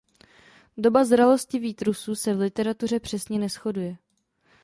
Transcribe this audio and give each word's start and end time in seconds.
Doba 0.77 1.05
zralosti 1.05 1.59
výtrusů 1.59 2.15
se 2.15 2.33
v 2.33 2.39
literatuře 2.39 2.99
přesně 2.99 3.39
neshoduje. 3.39 3.97